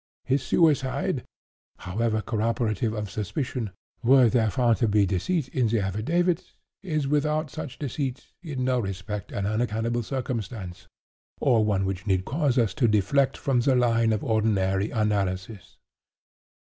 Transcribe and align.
His 0.23 0.41
suicide, 0.41 1.25
however 1.77 2.23
corroborative 2.23 2.91
of 2.91 3.07
suspicion, 3.11 3.69
were 4.01 4.29
there 4.29 4.49
found 4.49 4.77
to 4.77 4.87
be 4.87 5.05
deceit 5.05 5.47
in 5.49 5.67
the 5.67 5.79
affidavits, 5.79 6.55
is, 6.81 7.07
without 7.07 7.51
such 7.51 7.77
deceit, 7.77 8.25
in 8.41 8.63
no 8.65 8.79
respect 8.79 9.31
an 9.31 9.45
unaccountable 9.45 10.01
circumstance, 10.01 10.87
or 11.39 11.63
one 11.63 11.85
which 11.85 12.07
need 12.07 12.25
cause 12.25 12.57
us 12.57 12.73
to 12.73 12.87
deflect 12.87 13.37
from 13.37 13.59
the 13.59 13.75
line 13.75 14.11
of 14.11 14.23
ordinary 14.23 14.89
analysis. 14.89 15.77